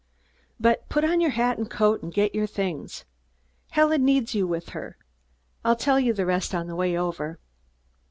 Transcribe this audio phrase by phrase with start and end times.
[0.59, 3.05] But put on your hat and coat and get your things.
[3.69, 4.97] Helen needs you with her.
[5.63, 7.37] I'll tell you the rest on the way over."